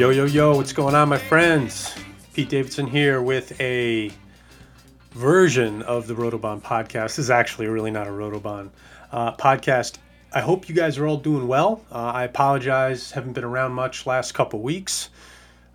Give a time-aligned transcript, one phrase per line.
[0.00, 1.94] Yo, yo, yo, what's going on, my friends?
[2.32, 4.10] Pete Davidson here with a
[5.10, 7.08] version of the Rotobahn podcast.
[7.08, 8.70] This is actually really not a Rotobahn
[9.12, 9.98] uh, podcast.
[10.32, 11.84] I hope you guys are all doing well.
[11.92, 15.10] Uh, I apologize, haven't been around much last couple weeks.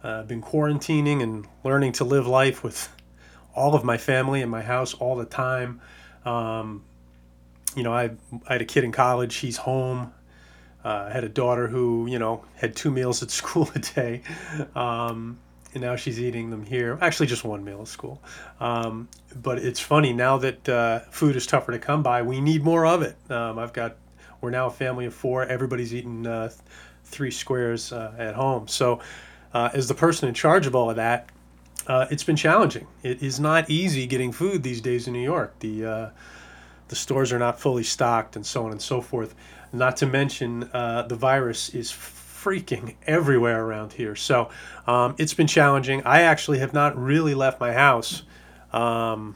[0.04, 2.92] Uh, I've been quarantining and learning to live life with
[3.54, 5.82] all of my family in my house all the time.
[6.26, 6.84] Um,
[7.76, 8.10] you know, I,
[8.48, 10.12] I had a kid in college, he's home.
[10.86, 14.22] Uh, I had a daughter who, you know, had two meals at school a day.
[14.76, 15.40] Um,
[15.74, 16.98] and now she's eating them here.
[17.02, 18.22] Actually, just one meal at school.
[18.60, 22.22] Um, but it's funny now that uh, food is tougher to come by.
[22.22, 23.18] We need more of it.
[23.30, 23.98] Um, I've got.
[24.42, 25.44] We're now a family of four.
[25.44, 26.52] Everybody's eating uh,
[27.04, 28.68] three squares uh, at home.
[28.68, 29.02] So,
[29.54, 31.30] uh, as the person in charge of all of that,
[31.88, 32.88] uh, it's been challenging.
[33.02, 35.60] It is not easy getting food these days in New York.
[35.60, 36.12] The
[36.88, 39.34] the stores are not fully stocked, and so on and so forth.
[39.78, 44.16] Not to mention, the virus is freaking everywhere around here.
[44.16, 44.50] So
[44.86, 46.04] um, it's been challenging.
[46.04, 48.22] I actually have not really left my house.
[48.72, 49.36] Um,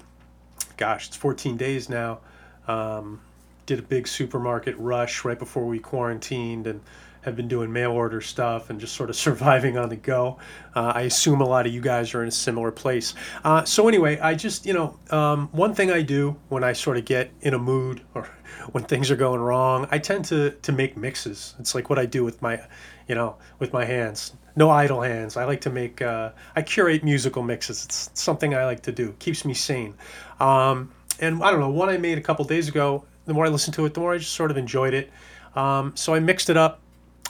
[0.77, 2.19] gosh, it's 14 days now.
[2.67, 3.21] Um,
[3.65, 6.81] did a big supermarket rush right before we quarantined and
[7.21, 10.37] have been doing mail order stuff and just sort of surviving on the go.
[10.75, 13.13] Uh, I assume a lot of you guys are in a similar place.
[13.43, 16.97] Uh, so, anyway, I just, you know, um, one thing I do when I sort
[16.97, 18.29] of get in a mood or
[18.71, 21.55] when things are going wrong, I tend to, to make mixes.
[21.59, 22.61] It's like what I do with my,
[23.07, 24.33] you know, with my hands.
[24.55, 25.37] No idle hands.
[25.37, 27.85] I like to make, uh, I curate musical mixes.
[27.85, 29.13] It's something I like to do.
[29.19, 29.95] Keeps me sane.
[30.39, 33.49] Um, and I don't know, one I made a couple days ago, the more I
[33.49, 35.11] listened to it, the more I just sort of enjoyed it.
[35.55, 36.81] Um, so I mixed it up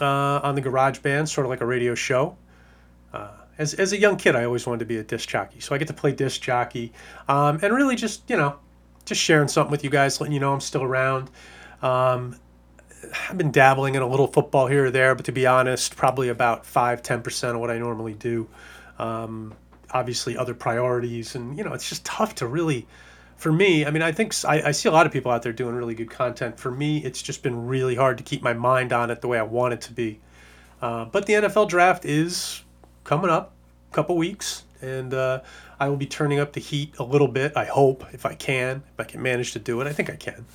[0.01, 2.37] uh, on the GarageBand, sort of like a radio show.
[3.13, 5.59] Uh, as, as a young kid, I always wanted to be a disc jockey.
[5.59, 6.93] So I get to play disc jockey
[7.27, 8.57] um, and really just, you know,
[9.05, 11.29] just sharing something with you guys, letting you know I'm still around.
[11.81, 12.37] Um,
[13.29, 16.29] I've been dabbling in a little football here or there, but to be honest, probably
[16.29, 18.47] about 5 10% of what I normally do.
[18.97, 19.55] Um,
[19.91, 21.35] obviously, other priorities.
[21.35, 22.87] And, you know, it's just tough to really
[23.39, 25.53] for me, I mean, I think I, I, see a lot of people out there
[25.53, 26.59] doing really good content.
[26.59, 29.39] For me, it's just been really hard to keep my mind on it the way
[29.39, 30.19] I want it to be.
[30.81, 32.63] Uh, but the NFL draft is
[33.05, 33.53] coming up,
[33.89, 35.39] a couple weeks, and uh,
[35.79, 37.53] I will be turning up the heat a little bit.
[37.55, 39.87] I hope, if I can, if I can manage to do it.
[39.87, 40.45] I think I can.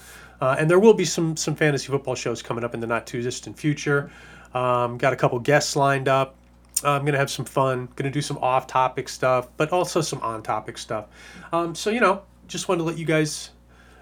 [0.42, 3.06] Uh, and there will be some some fantasy football shows coming up in the not
[3.06, 4.10] too distant future.
[4.52, 6.36] Um, got a couple guests lined up.
[6.84, 7.88] I'm gonna have some fun.
[7.96, 11.06] Gonna do some off-topic stuff, but also some on-topic stuff.
[11.50, 13.50] Um, so you know, just wanted to let you guys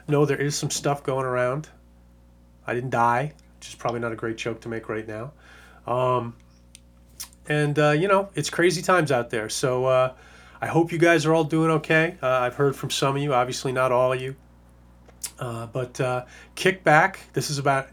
[0.09, 1.69] know there is some stuff going around.
[2.67, 5.33] I didn't die, which is probably not a great joke to make right now.
[5.87, 6.35] Um,
[7.49, 9.49] and, uh, you know, it's crazy times out there.
[9.49, 10.15] So uh,
[10.61, 12.17] I hope you guys are all doing okay.
[12.23, 14.37] Uh, I've heard from some of you, obviously not all of you.
[15.39, 17.21] Uh, but uh, kick back.
[17.33, 17.89] This is about.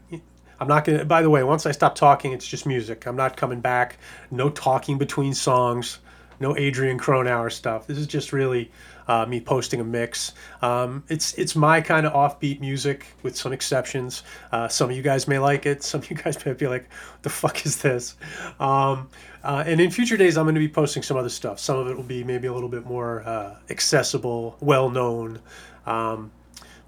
[0.60, 1.04] I'm not going to.
[1.04, 3.06] By the way, once I stop talking, it's just music.
[3.06, 3.98] I'm not coming back.
[4.30, 5.98] No talking between songs.
[6.40, 7.86] No Adrian Cronauer stuff.
[7.86, 8.70] This is just really
[9.06, 10.32] uh, me posting a mix.
[10.62, 14.22] Um, it's it's my kind of offbeat music with some exceptions.
[14.50, 15.82] Uh, some of you guys may like it.
[15.82, 16.88] Some of you guys may be like,
[17.22, 18.16] "The fuck is this?"
[18.58, 19.10] Um,
[19.44, 21.60] uh, and in future days, I'm going to be posting some other stuff.
[21.60, 25.40] Some of it will be maybe a little bit more uh, accessible, well known.
[25.86, 26.30] Um,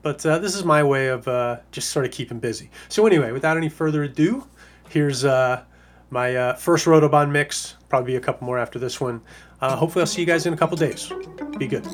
[0.03, 2.71] but uh, this is my way of uh, just sort of keeping busy.
[2.89, 4.47] So anyway, without any further ado,
[4.89, 5.25] here's
[6.13, 7.75] my uh, first Rotobahn mix.
[7.89, 9.23] Probably a couple more after this one.
[9.61, 11.11] Uh, hopefully, I'll see you guys in a couple days.
[11.59, 11.87] Be good.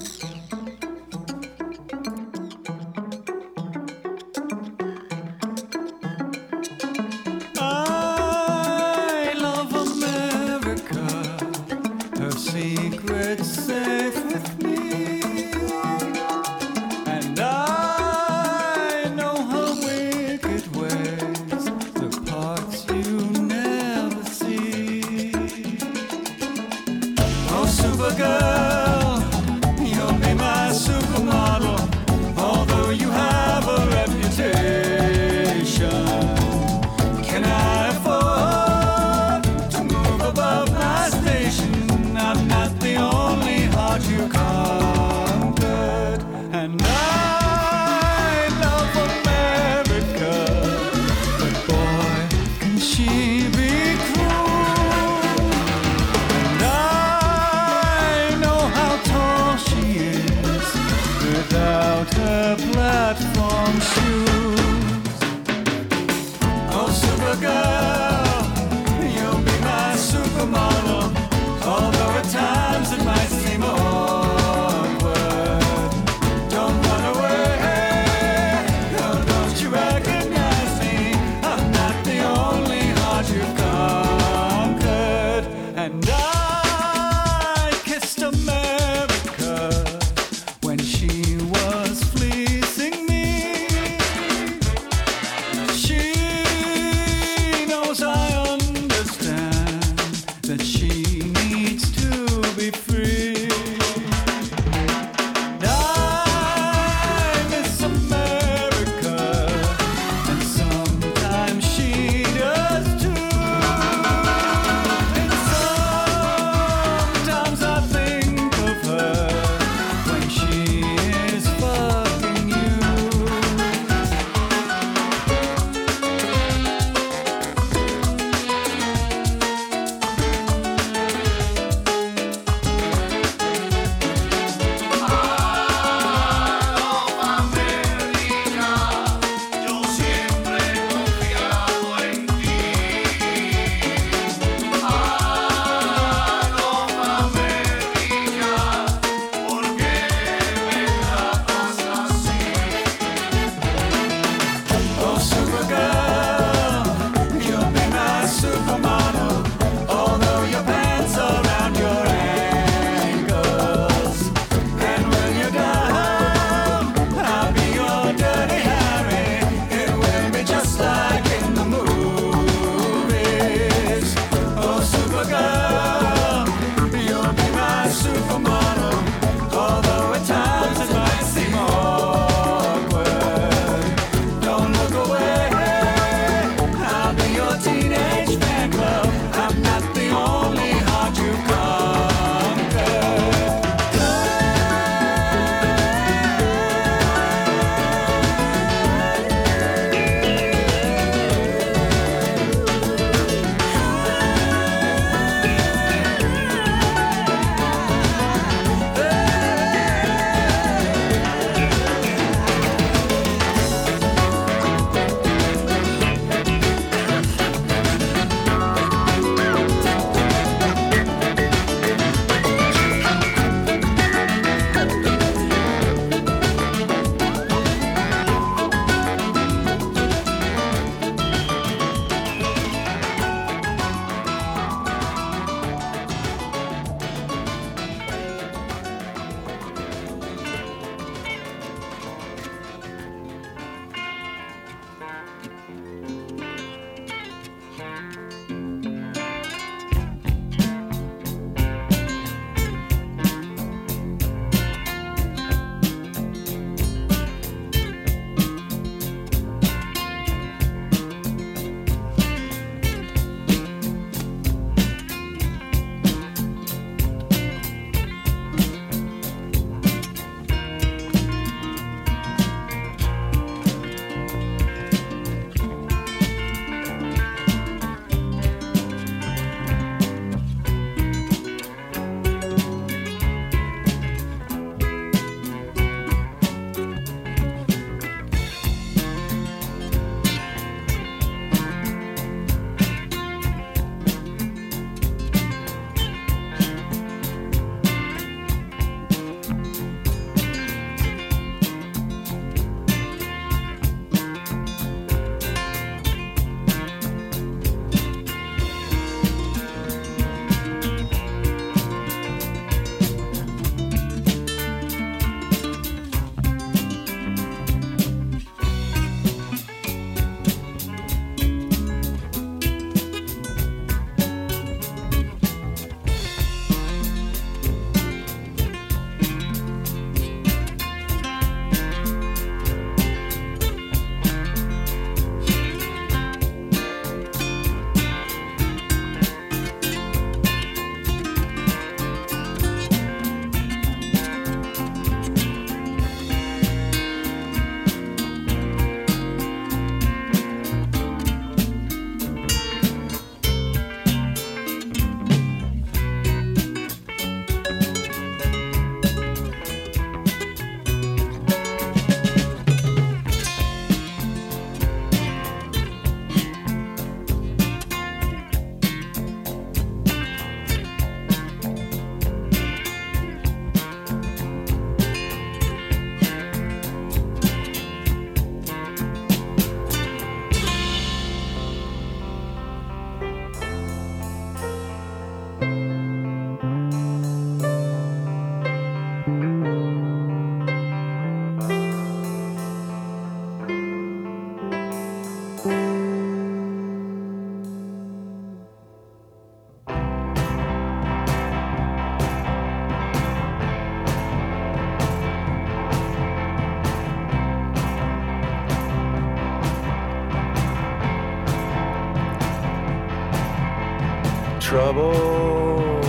[414.79, 416.07] Troubles,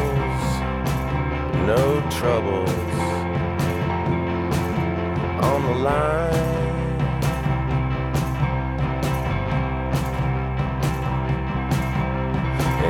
[1.65, 2.69] no troubles
[5.41, 6.33] on the line.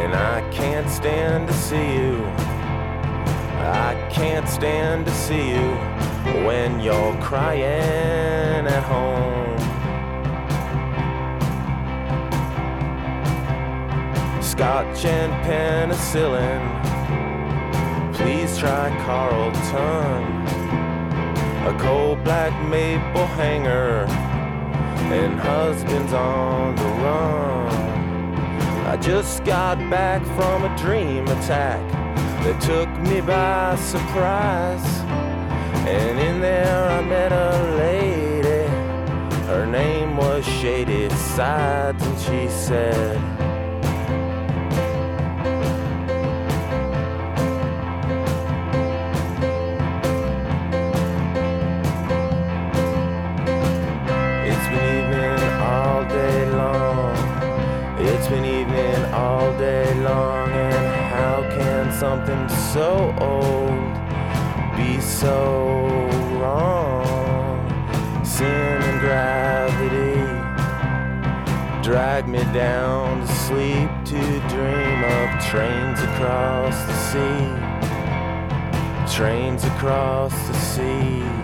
[0.02, 2.26] And I can't stand to see you.
[3.64, 5.70] I can't stand to see you
[6.46, 9.49] when you're crying at home.
[15.06, 16.62] And penicillin.
[18.14, 20.24] Please try Carlton.
[21.68, 24.06] A cold black maple hanger
[25.14, 27.74] and husbands on the run.
[28.88, 31.82] I just got back from a dream attack
[32.44, 34.86] that took me by surprise.
[35.88, 38.68] And in there I met a lady.
[39.46, 43.39] Her name was Shady Sides, and she said,
[62.00, 63.94] something so old
[64.78, 66.08] be so
[66.40, 67.04] wrong?
[68.24, 70.22] Sin and gravity
[71.84, 77.48] drag me down to sleep to dream of trains across the sea.
[79.14, 81.39] Trains across the sea.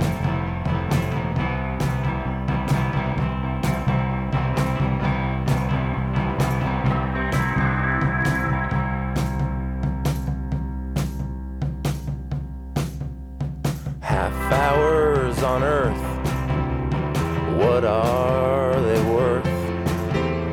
[17.76, 19.46] What are they worth?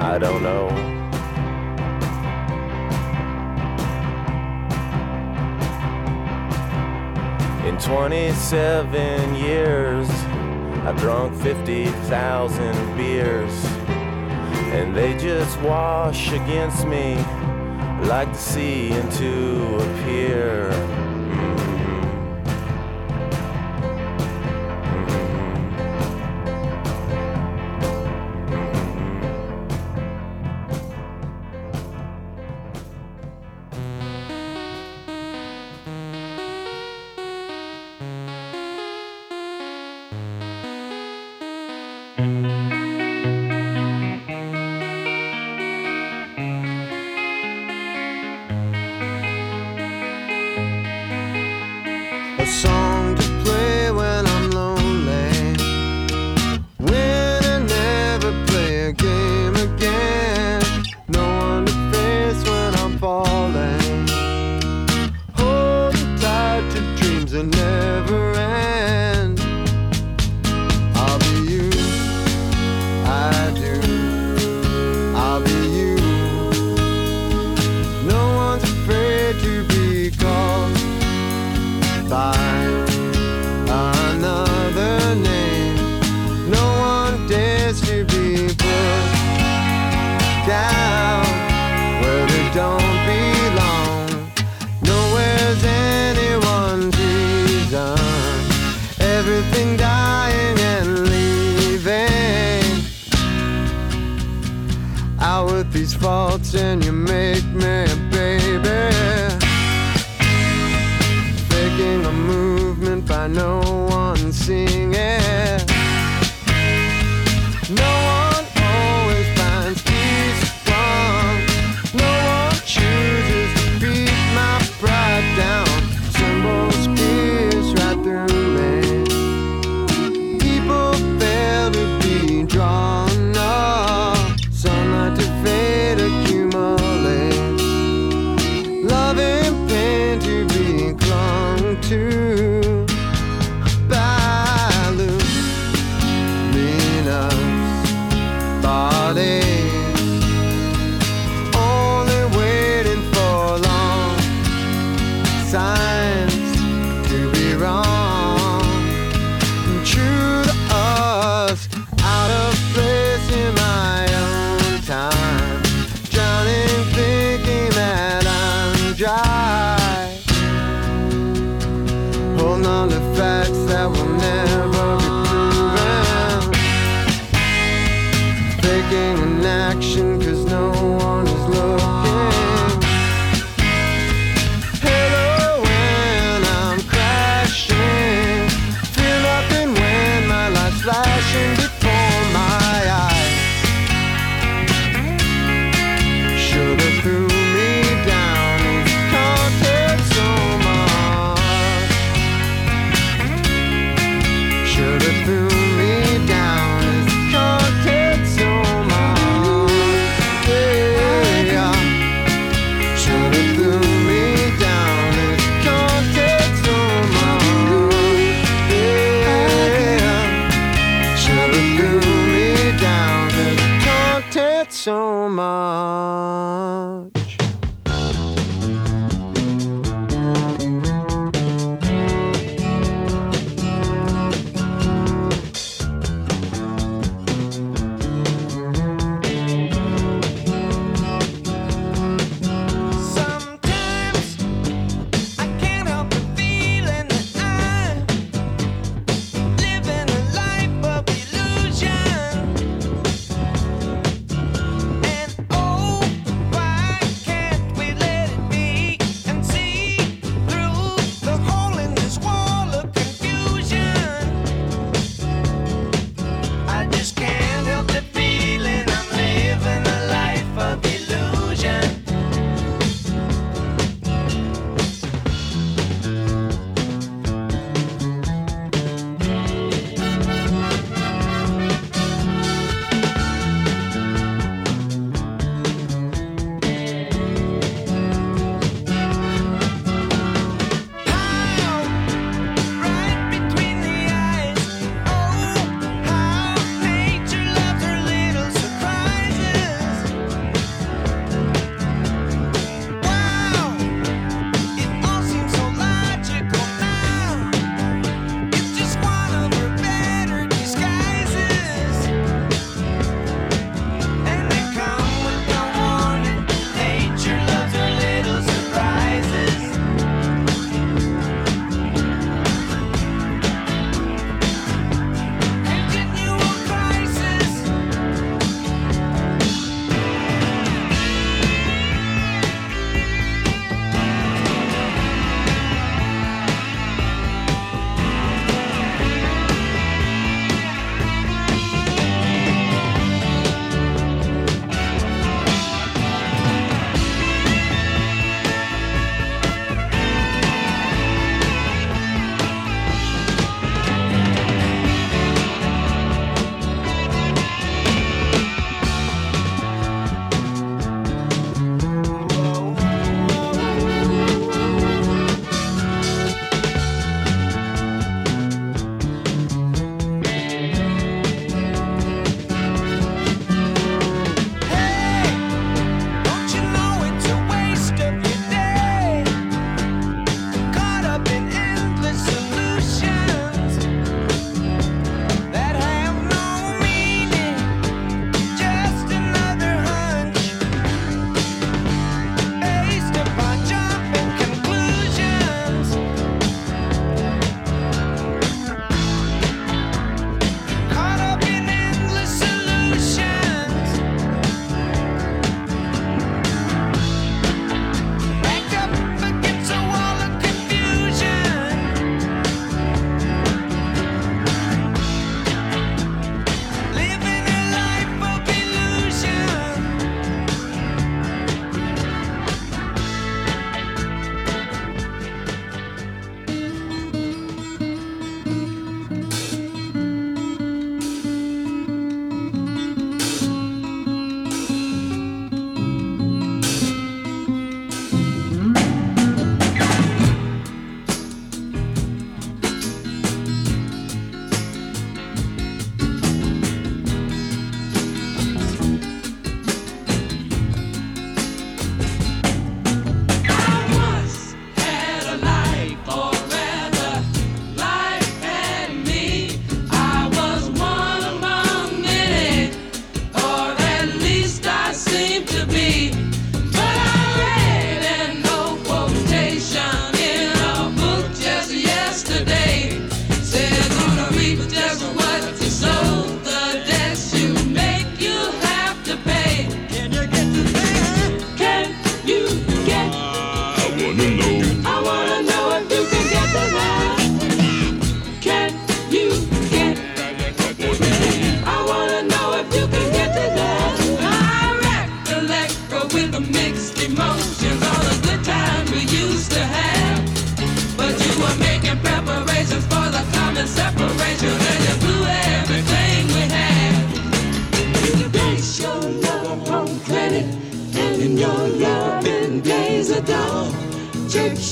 [0.01, 0.67] I don't know.
[7.65, 10.11] In 27 years,
[10.85, 13.65] I've drunk 50,000 beers,
[14.75, 17.15] and they just wash against me
[18.09, 21.02] like the sea into a pier.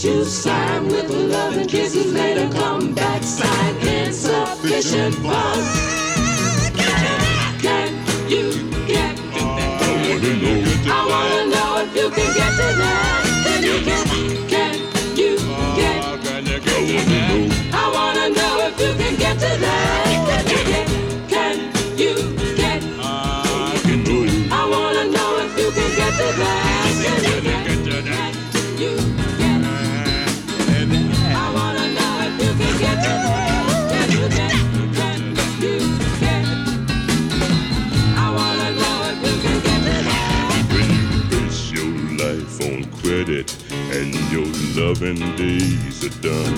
[0.02, 2.48] wish you sign with love and kisses later.
[2.50, 5.99] Come back, sign insufficient funds.
[45.00, 46.54] seven days are done.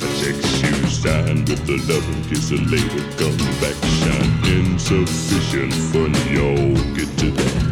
[0.00, 4.70] I text you signed with the loving kiss, a later come back shine.
[4.70, 7.71] Insufficient fun, y'all get to that.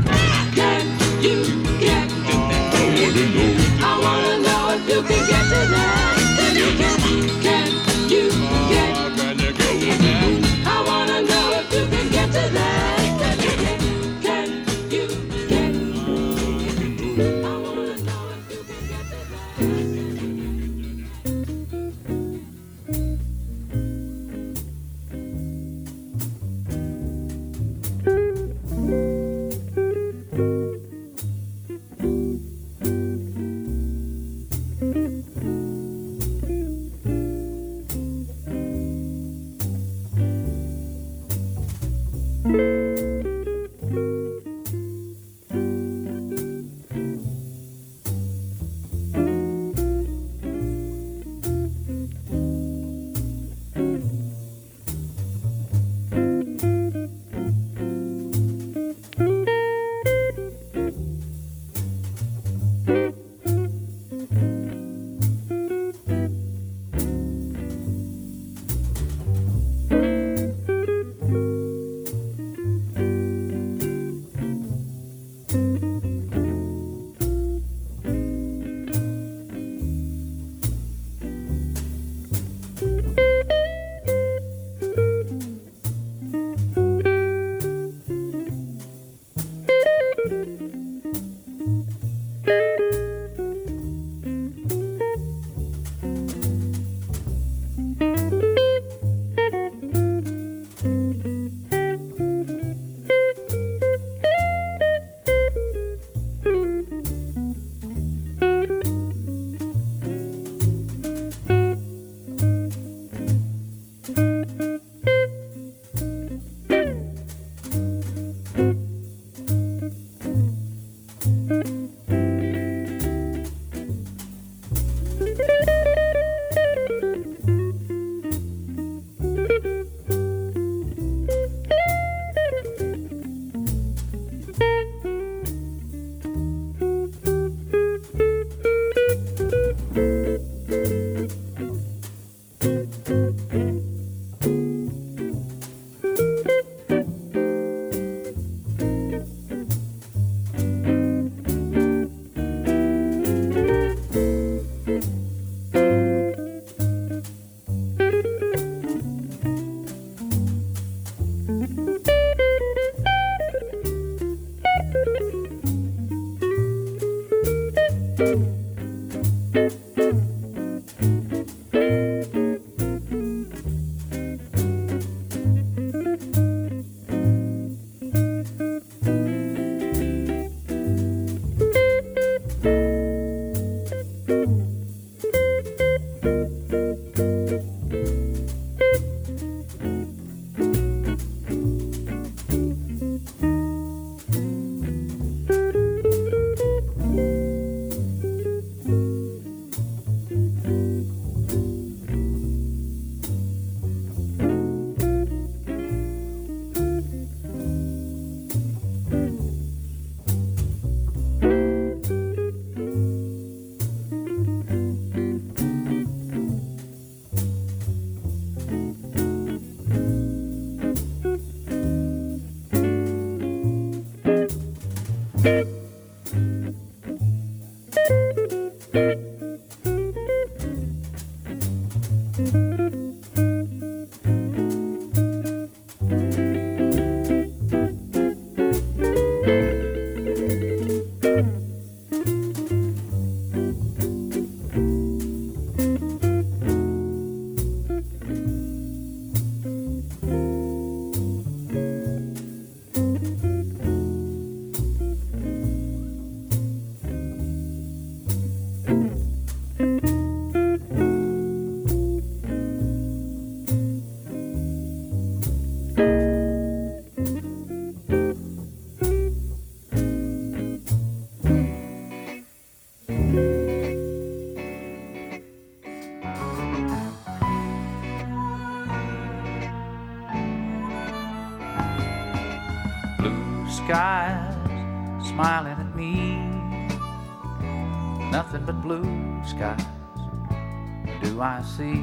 [291.43, 292.03] I see.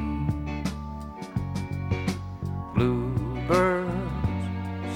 [2.74, 3.92] Bluebirds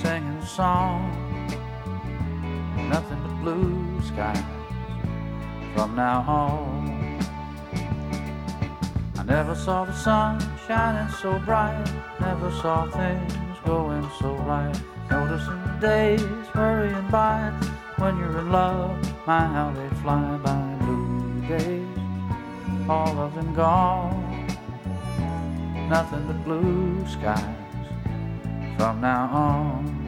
[0.02, 1.10] singing a song.
[2.88, 4.42] Nothing but blue skies
[5.76, 7.20] from now on.
[9.16, 11.84] I never saw the sun shining so bright.
[12.20, 13.32] Never saw things
[13.64, 14.76] going so right.
[15.08, 17.52] Noticing the days hurrying by.
[17.98, 20.76] When you're in love, my how they fly by.
[20.80, 21.86] Blue days,
[22.88, 24.21] all of them gone.
[25.92, 27.54] Nothing but blue skies
[28.78, 30.01] from now on.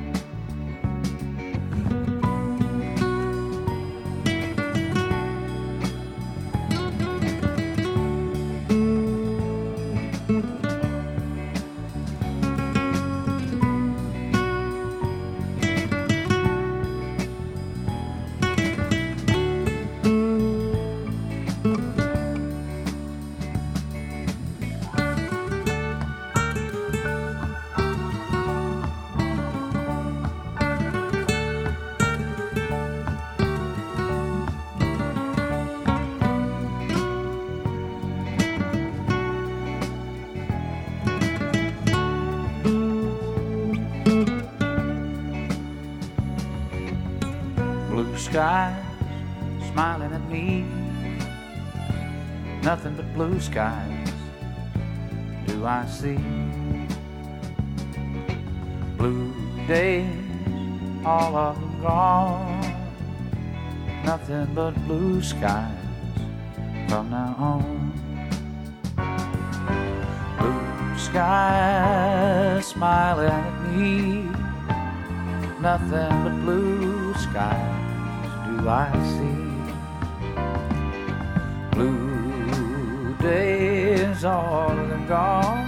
[53.14, 54.12] Blue skies
[55.46, 56.18] do I see.
[58.98, 59.32] Blue
[59.66, 60.06] days,
[61.04, 62.60] all of them gone.
[64.04, 65.78] Nothing but blue skies
[66.88, 67.92] from now on.
[70.38, 74.34] Blue skies smiling at me
[75.64, 77.86] nothing but blue skies
[78.46, 79.33] do I see.
[83.24, 85.66] Days, all of them gone.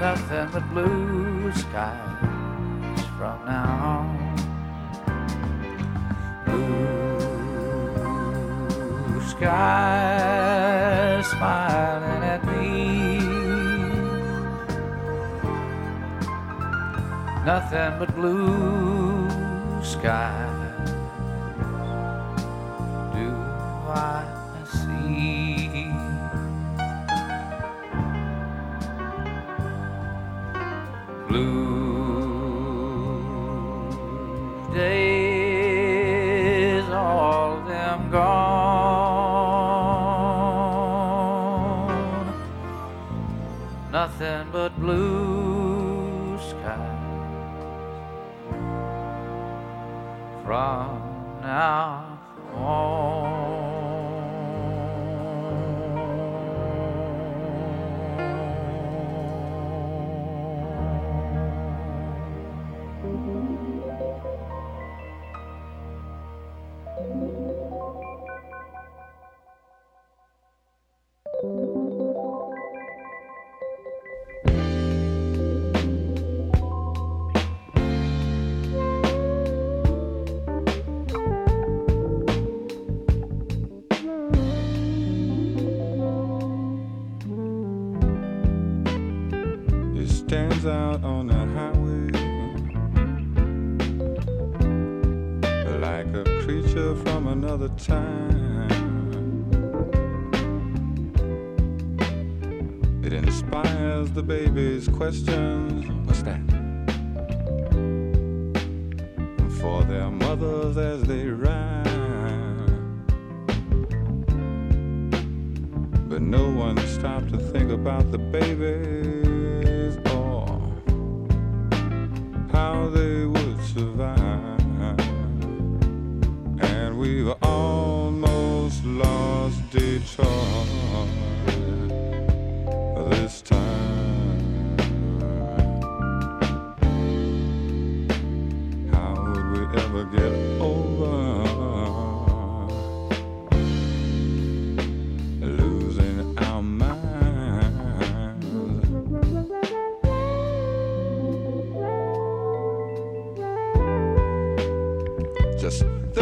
[0.00, 4.08] Nothing but blue skies from now on.
[6.46, 7.20] Blue
[9.32, 12.76] skies smiling at me.
[17.46, 19.30] nothing but blue
[19.80, 20.90] skies.
[23.14, 23.30] Do
[23.88, 24.35] I
[44.66, 46.98] but blue skies
[50.42, 50.98] from
[51.40, 51.95] now
[105.06, 105.65] baby's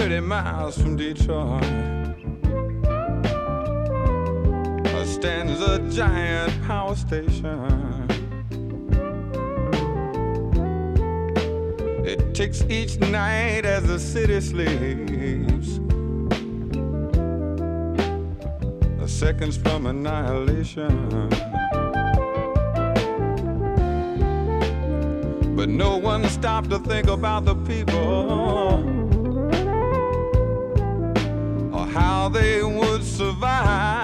[0.05, 1.65] 30 miles from Detroit.
[5.07, 8.07] Stands a giant power station.
[12.05, 15.79] It ticks each night as the city sleeps.
[18.99, 21.31] The seconds from annihilation.
[25.57, 28.94] But no one stopped to think about the people.
[32.35, 34.04] they would survive.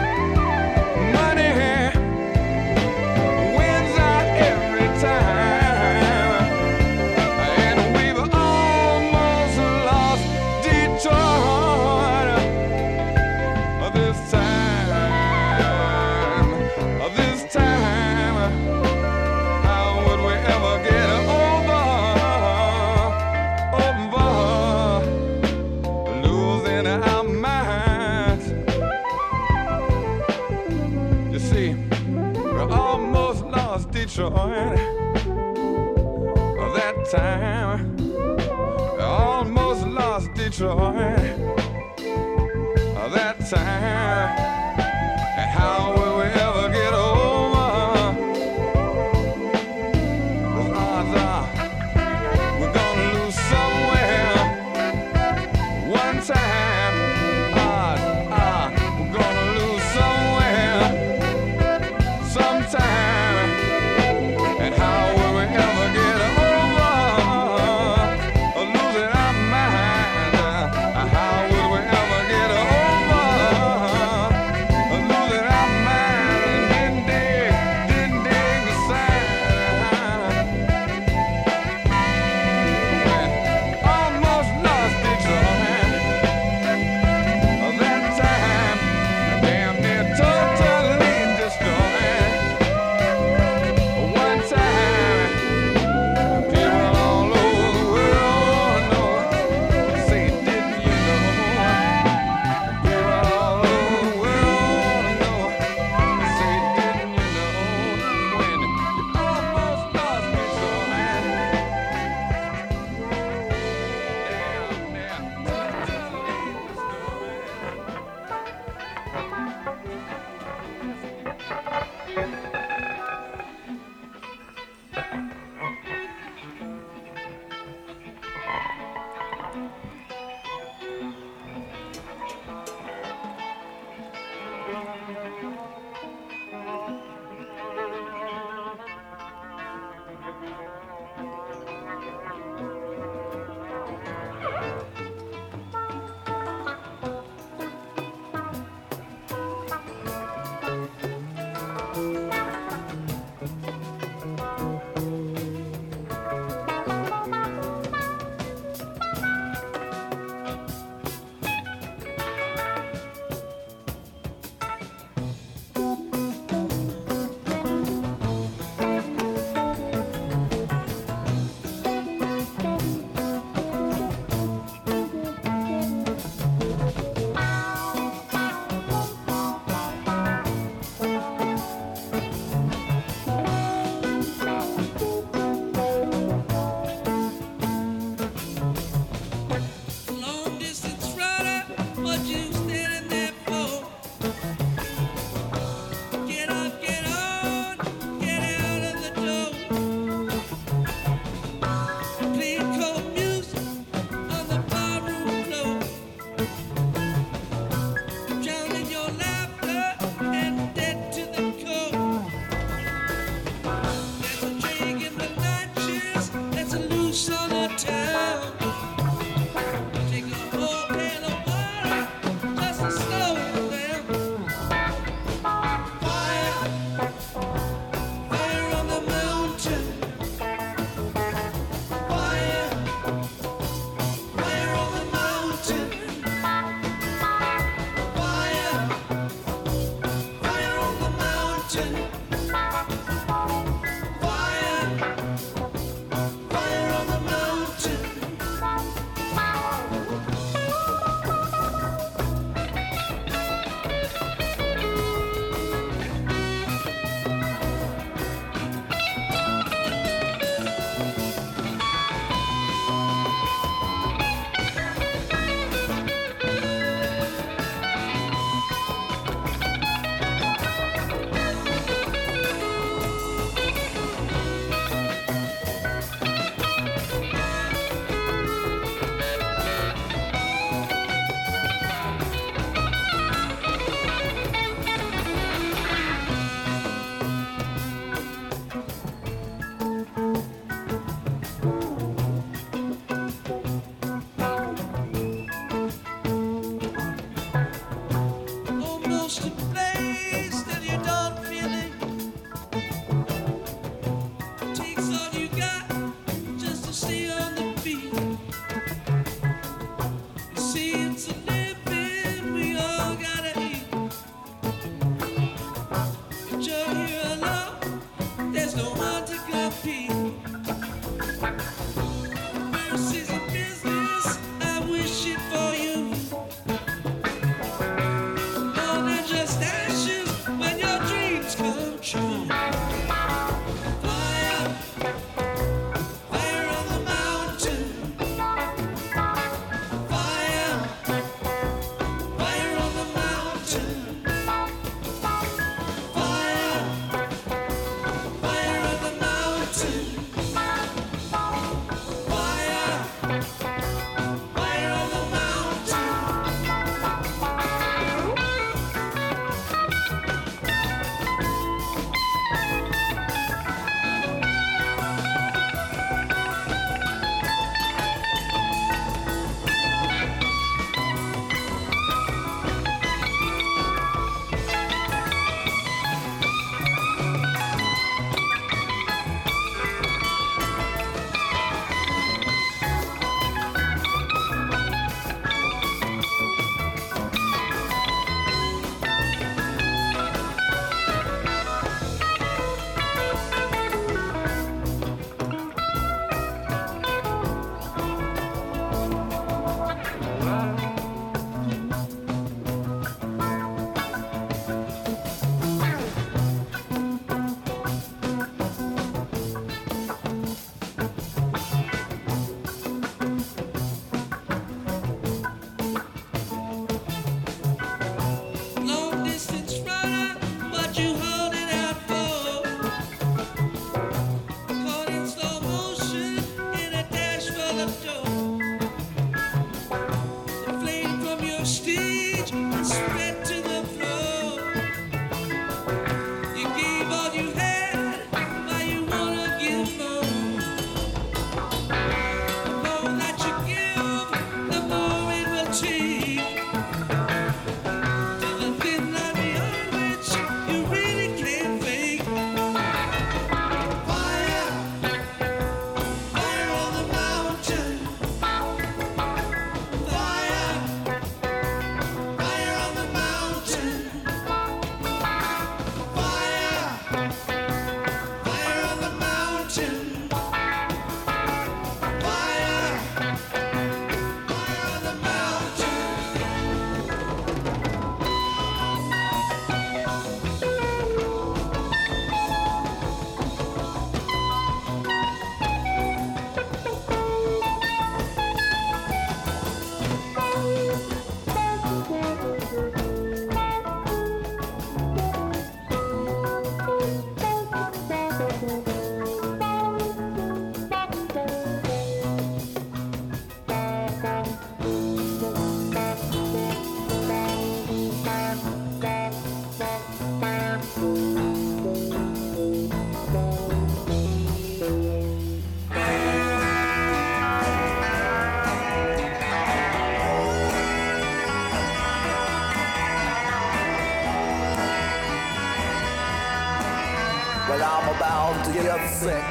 [527.71, 529.47] Well, I'm about to get sick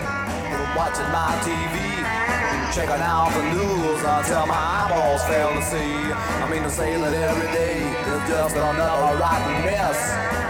[0.53, 1.81] from watching my TV.
[2.69, 5.97] Checking out the news until my eyeballs fail to see.
[6.13, 9.97] I mean to say that every day is just another rotten mess.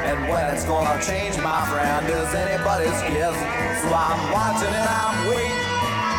[0.02, 3.38] And when it's gonna change, my friend, is anybody's guess.
[3.38, 5.62] So I'm watching and I'm waiting,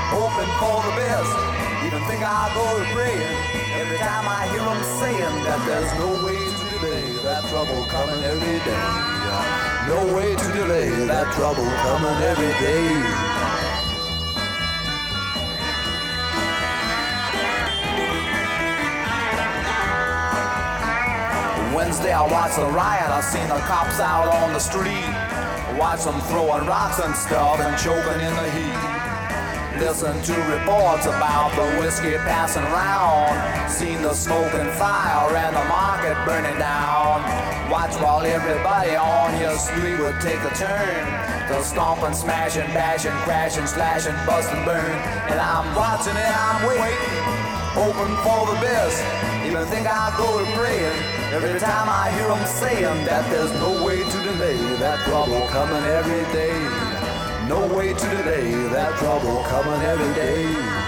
[0.08, 1.36] hoping for the best.
[1.84, 3.28] Even think I'll go to praying
[3.76, 8.24] every time I hear them saying that there's no way to delay that trouble coming
[8.24, 9.11] every day.
[9.92, 12.88] No way to delay that trouble coming every day.
[21.76, 25.12] Wednesday I watched the riot, I seen the cops out on the street.
[25.78, 29.84] Watch them throwing rocks and stuff and choking in the heat.
[29.84, 33.70] Listen to reports about the whiskey passing round.
[33.70, 37.61] Seen the smoke and fire and the market burning down.
[37.72, 41.08] Watch while everybody on your street would take a turn.
[41.48, 44.92] The stomping, smashing, bashing, crashing, slashing, busting, burn.
[45.32, 47.24] And I'm watching and I'm waiting,
[47.72, 49.00] hoping for the best.
[49.48, 51.00] Even think I'll go to praying
[51.32, 55.84] every time I hear them saying that there's no way to delay that trouble coming
[55.96, 56.60] every day.
[57.48, 60.81] No way to delay that trouble coming every day.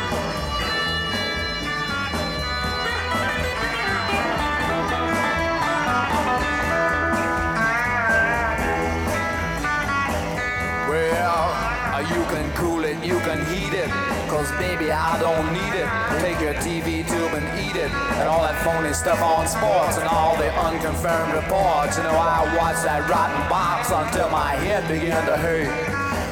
[11.93, 13.85] Uh, you can cool it, you can heat it.
[14.25, 15.85] Cause baby, I don't need it.
[16.25, 17.93] Take your TV tube and eat it.
[18.17, 22.01] And all that phony stuff on sports and all the unconfirmed reports.
[22.01, 25.69] You know, I watched that rotten box until my head began to hurt.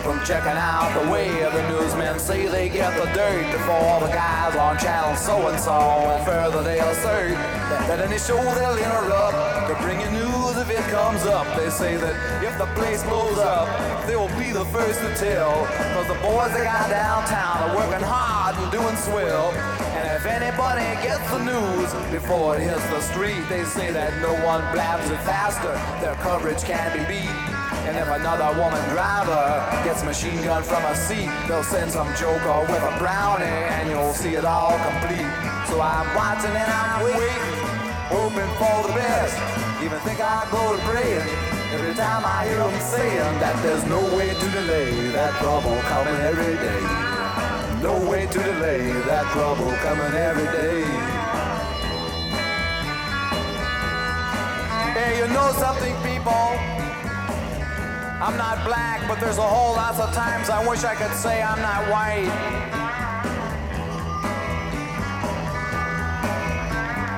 [0.02, 4.56] From checking out the way the newsmen say they get the dirt before the guys
[4.58, 5.78] on channel so and so.
[5.78, 7.38] And further, they assert
[7.86, 10.21] that any show they'll interrupt to bring you news
[10.92, 11.48] comes up.
[11.56, 13.66] They say that if the place blows up,
[14.06, 15.64] they will be the first to tell.
[15.96, 19.56] Cause the boys they got downtown are working hard and doing swell.
[19.96, 24.36] And if anybody gets the news before it hits the street, they say that no
[24.44, 25.72] one blabs it faster.
[26.04, 27.40] Their coverage can be beat.
[27.88, 32.68] And if another woman driver gets machine gun from a seat, they'll send some joker
[32.68, 35.32] with a brownie and you'll see it all complete.
[35.72, 37.61] So I'm watching and I'm waiting,
[38.12, 39.36] hoping for the best.
[39.84, 41.26] Even think I go to praying
[41.74, 46.20] every time I hear them saying that there's no way to delay that trouble coming
[46.20, 46.82] every day.
[47.82, 50.84] No way to delay that trouble coming every day.
[54.94, 56.52] Hey, you know something, people?
[58.22, 61.42] I'm not black, but there's a whole lot of times I wish I could say
[61.42, 62.81] I'm not white.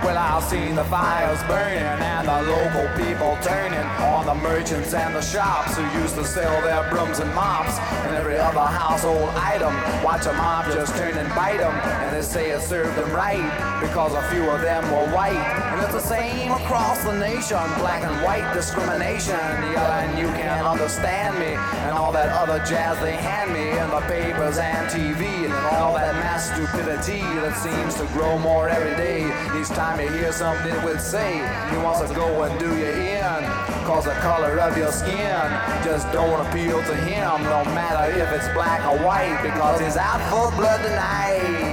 [0.03, 5.15] Well, I've seen the fires burning and the local people turning on the merchants and
[5.15, 9.73] the shops who used to sell their brooms and mops and every other household item.
[10.03, 13.79] Watch a mob just turn and bite them, and they say it served them right
[13.79, 15.72] because a few of them were white.
[15.83, 19.35] It's the same across the nation, black and white discrimination.
[19.35, 23.89] Yeah, and you can't understand me and all that other jazz they hand me in
[23.89, 28.95] the papers and TV and all that mass stupidity that seems to grow more every
[28.95, 29.25] day.
[29.59, 32.87] Each time you hear something it would say, he wants to go and do you
[32.87, 33.43] in.
[33.83, 35.43] Cause the color of your skin
[35.83, 40.21] just don't appeal to him, no matter if it's black or white, because he's out
[40.31, 41.72] for blood tonight.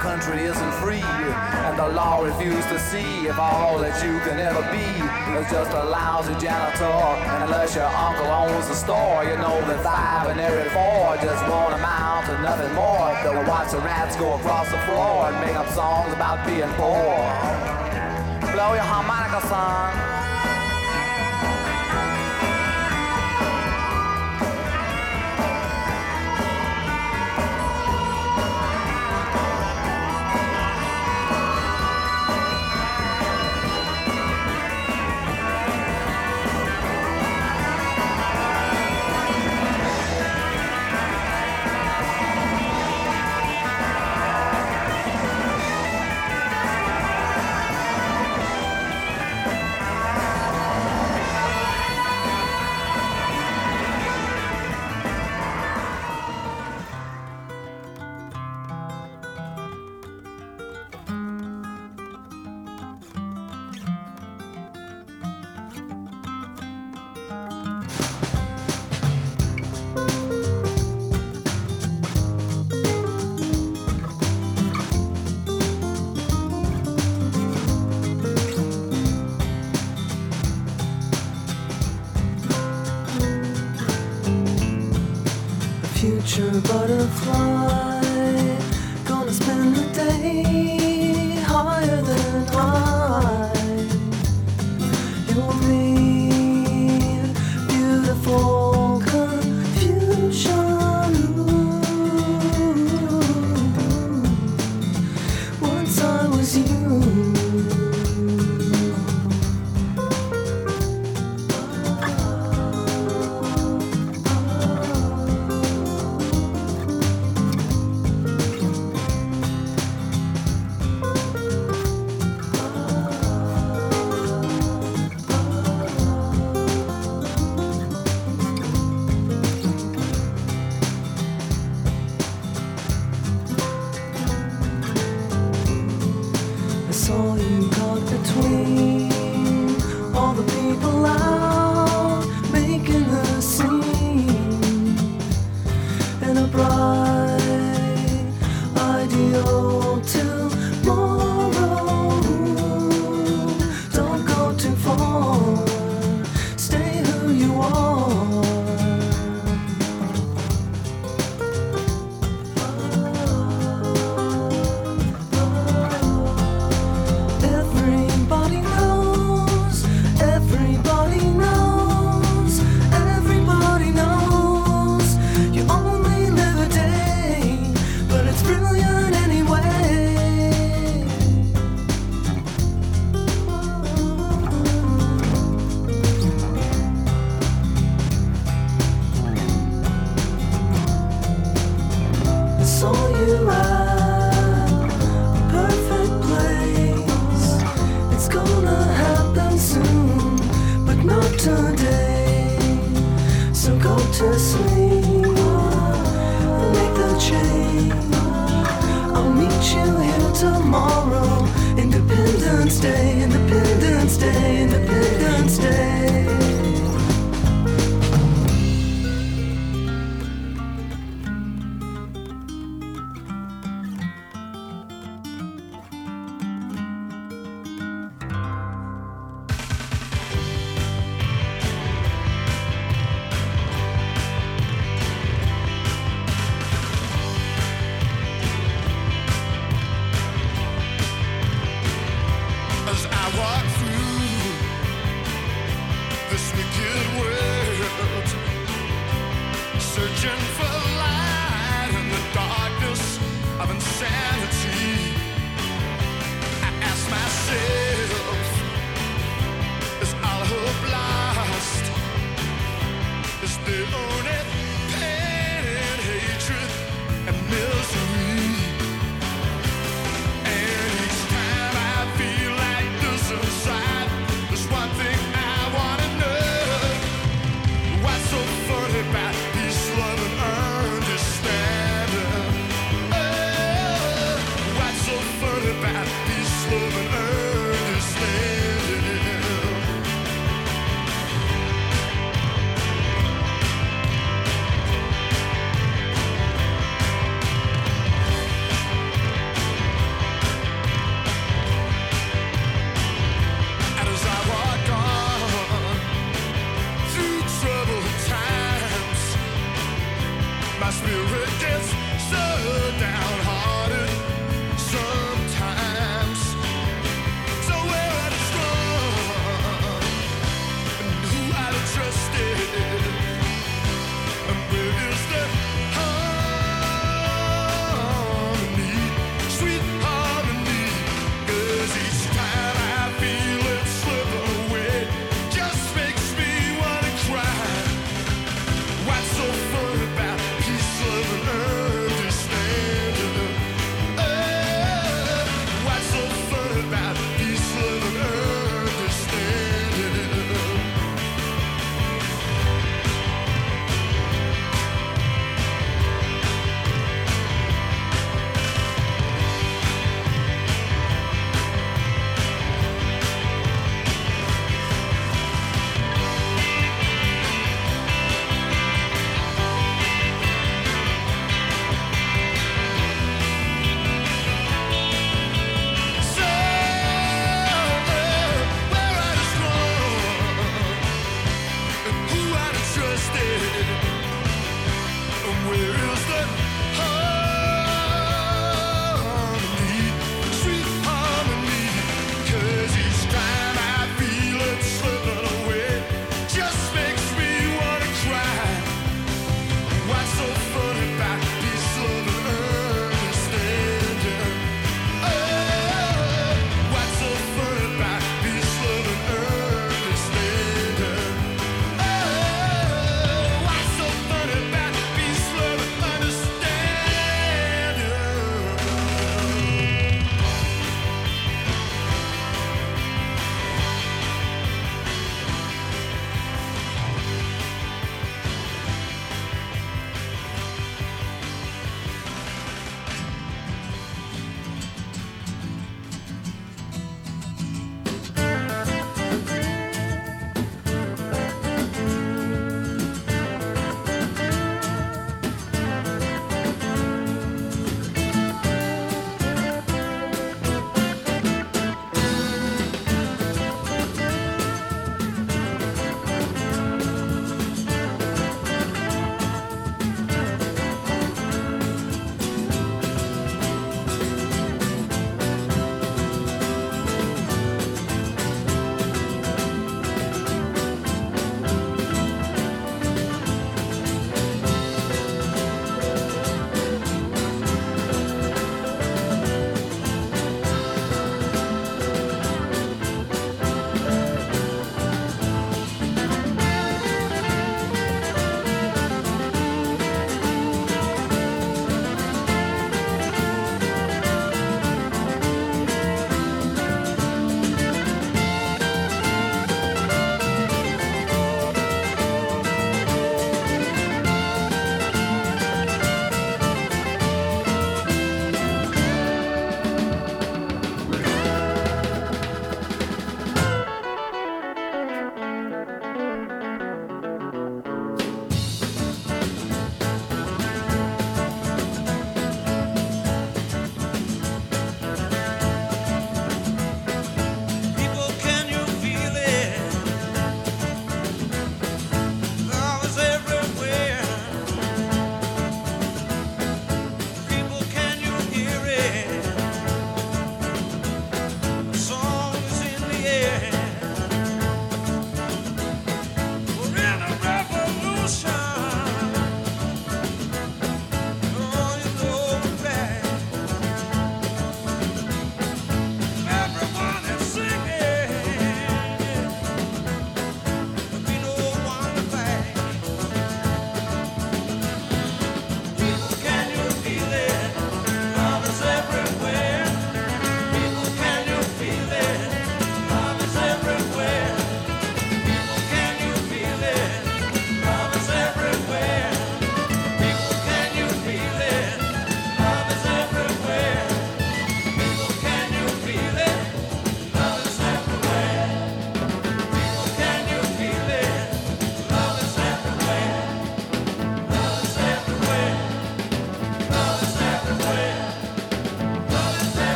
[0.00, 4.62] Country isn't free, and the law refuses to see if all that you can ever
[4.72, 4.88] be
[5.36, 6.84] is just a lousy janitor.
[6.84, 11.46] And unless your uncle owns the store, you know that five and every four just
[11.46, 13.12] won't amount to nothing more.
[13.22, 17.20] They'll watch the rats go across the floor and make up songs about being poor.
[18.56, 20.09] Blow your harmonica, son.